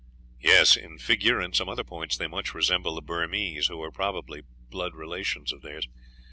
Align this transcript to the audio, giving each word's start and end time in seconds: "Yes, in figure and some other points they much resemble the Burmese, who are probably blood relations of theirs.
"Yes, 0.39 0.75
in 0.75 0.97
figure 0.97 1.39
and 1.39 1.55
some 1.55 1.69
other 1.69 1.83
points 1.83 2.17
they 2.17 2.25
much 2.25 2.55
resemble 2.55 2.95
the 2.95 3.03
Burmese, 3.03 3.67
who 3.67 3.83
are 3.83 3.91
probably 3.91 4.41
blood 4.67 4.95
relations 4.95 5.53
of 5.53 5.61
theirs. 5.61 5.87